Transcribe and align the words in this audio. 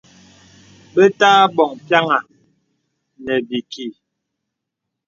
Bə̀ 0.93 1.07
tə̀ 1.19 1.31
abɔ̀ŋ 1.43 1.71
pyàŋà 1.85 2.19
nə̀ 3.23 3.39
bìkì. 3.47 3.87